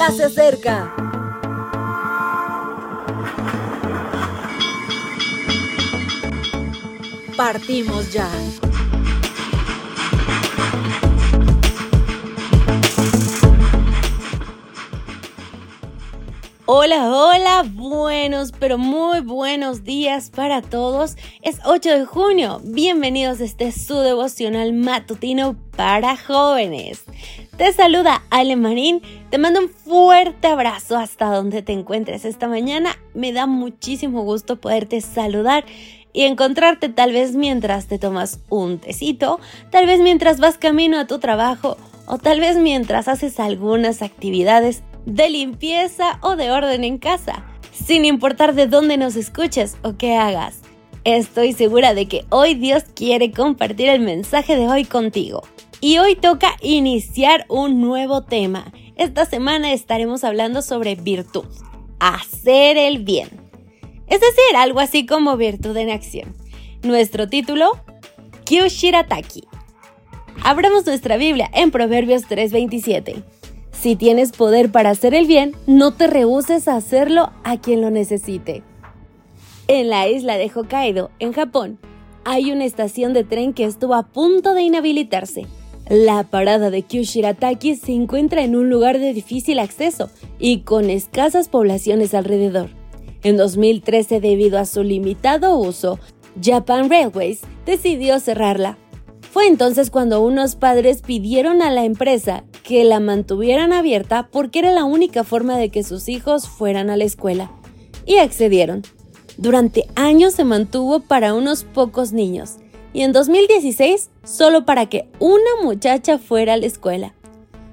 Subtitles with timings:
[0.00, 0.94] ya se acerca.
[7.36, 8.26] Partimos ya.
[16.72, 21.16] Hola, hola, buenos, pero muy buenos días para todos.
[21.42, 22.60] Es 8 de junio.
[22.62, 27.02] Bienvenidos a este su devocional matutino para jóvenes.
[27.56, 29.02] Te saluda Ale Marín.
[29.30, 32.96] Te mando un fuerte abrazo hasta donde te encuentres esta mañana.
[33.14, 35.64] Me da muchísimo gusto poderte saludar
[36.12, 39.40] y encontrarte tal vez mientras te tomas un tecito,
[39.70, 41.76] tal vez mientras vas camino a tu trabajo
[42.06, 48.04] o tal vez mientras haces algunas actividades de limpieza o de orden en casa, sin
[48.04, 50.60] importar de dónde nos escuches o qué hagas.
[51.04, 55.42] Estoy segura de que hoy Dios quiere compartir el mensaje de hoy contigo.
[55.80, 58.70] Y hoy toca iniciar un nuevo tema.
[58.96, 61.46] Esta semana estaremos hablando sobre virtud,
[62.00, 63.28] hacer el bien.
[64.06, 66.36] Es decir, algo así como virtud en acción.
[66.82, 67.78] Nuestro título,
[68.44, 69.44] Kyushirataki.
[70.42, 73.22] Abramos nuestra Biblia en Proverbios 3:27.
[73.80, 77.90] Si tienes poder para hacer el bien, no te rehuses a hacerlo a quien lo
[77.90, 78.62] necesite.
[79.68, 81.78] En la isla de Hokkaido, en Japón,
[82.24, 85.46] hay una estación de tren que estuvo a punto de inhabilitarse.
[85.88, 91.48] La parada de Kyushirataki se encuentra en un lugar de difícil acceso y con escasas
[91.48, 92.68] poblaciones alrededor.
[93.22, 95.98] En 2013, debido a su limitado uso,
[96.42, 98.76] Japan Railways decidió cerrarla.
[99.32, 104.70] Fue entonces cuando unos padres pidieron a la empresa que la mantuvieran abierta porque era
[104.70, 107.50] la única forma de que sus hijos fueran a la escuela.
[108.06, 108.82] Y accedieron.
[109.36, 112.58] Durante años se mantuvo para unos pocos niños
[112.92, 117.12] y en 2016 solo para que una muchacha fuera a la escuela.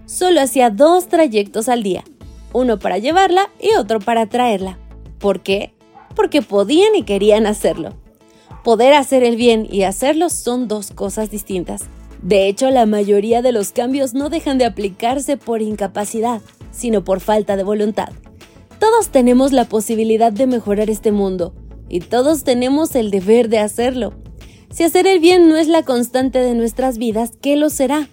[0.08, 2.04] Solo hacía dos trayectos al día,
[2.52, 4.80] uno para llevarla y otro para traerla.
[5.20, 5.76] ¿Por qué?
[6.16, 7.94] Porque podían y querían hacerlo.
[8.64, 11.84] Poder hacer el bien y hacerlo son dos cosas distintas.
[12.22, 16.42] De hecho, la mayoría de los cambios no dejan de aplicarse por incapacidad,
[16.72, 18.10] sino por falta de voluntad.
[18.80, 21.54] Todos tenemos la posibilidad de mejorar este mundo,
[21.90, 24.14] y todos tenemos el deber de hacerlo.
[24.72, 28.10] Si hacer el bien no es la constante de nuestras vidas, ¿qué lo será?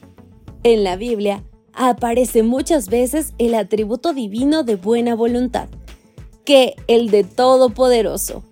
[0.62, 5.68] En la Biblia aparece muchas veces el atributo divino de buena voluntad,
[6.44, 8.44] que el de Todopoderoso.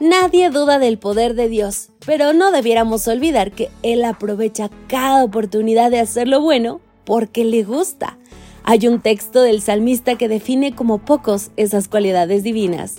[0.00, 5.90] Nadie duda del poder de Dios, pero no debiéramos olvidar que Él aprovecha cada oportunidad
[5.90, 8.16] de hacer lo bueno porque le gusta.
[8.64, 12.94] Hay un texto del salmista que define como pocos esas cualidades divinas.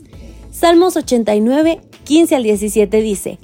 [0.51, 3.39] Salmos 89, 15 al 17 dice,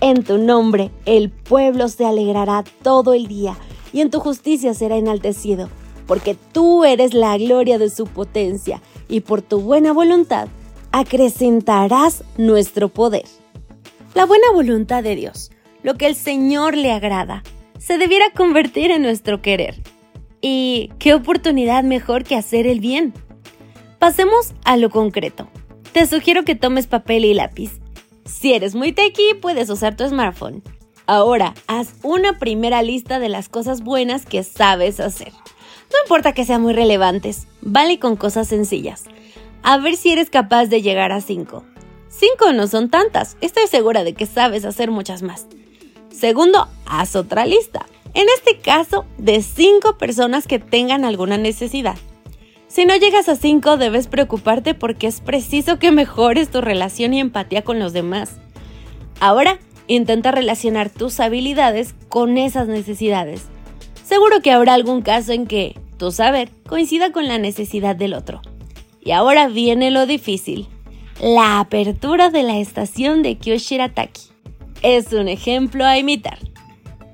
[0.00, 3.58] En tu nombre el pueblo se alegrará todo el día,
[3.92, 5.68] y en tu justicia será enaltecido,
[6.06, 10.46] porque tú eres la gloria de su potencia, y por tu buena voluntad
[10.92, 13.24] acrecentarás nuestro poder.
[14.14, 15.50] La buena voluntad de Dios,
[15.82, 17.42] lo que el Señor le agrada,
[17.78, 19.80] se debiera convertir en nuestro querer.
[20.40, 23.14] ¿Y qué oportunidad mejor que hacer el bien?
[23.98, 25.48] Pasemos a lo concreto.
[25.92, 27.80] Te sugiero que tomes papel y lápiz.
[28.24, 30.62] Si eres muy techy, puedes usar tu smartphone.
[31.06, 35.32] Ahora, haz una primera lista de las cosas buenas que sabes hacer.
[35.90, 39.04] No importa que sean muy relevantes, vale con cosas sencillas
[39.62, 41.64] a ver si eres capaz de llegar a 5.
[42.12, 45.46] 5 no son tantas, estoy segura de que sabes hacer muchas más.
[46.10, 47.86] Segundo, haz otra lista.
[48.12, 51.96] En este caso, de 5 personas que tengan alguna necesidad.
[52.68, 57.20] Si no llegas a 5, debes preocuparte porque es preciso que mejores tu relación y
[57.20, 58.36] empatía con los demás.
[59.18, 63.44] Ahora, intenta relacionar tus habilidades con esas necesidades.
[64.04, 68.42] Seguro que habrá algún caso en que tu saber coincida con la necesidad del otro.
[69.00, 70.68] Y ahora viene lo difícil,
[71.20, 74.22] la apertura de la estación de Kyoshirataki.
[74.82, 76.38] Es un ejemplo a imitar.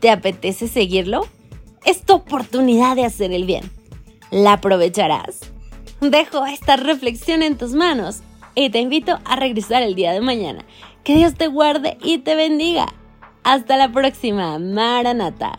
[0.00, 1.26] ¿Te apetece seguirlo?
[1.84, 3.70] Es tu oportunidad de hacer el bien.
[4.30, 5.40] ¿La aprovecharás?
[6.00, 8.20] Dejo esta reflexión en tus manos
[8.54, 10.64] y te invito a regresar el día de mañana.
[11.04, 12.86] Que Dios te guarde y te bendiga.
[13.42, 15.58] Hasta la próxima, Maranata.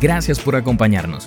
[0.00, 1.26] Gracias por acompañarnos.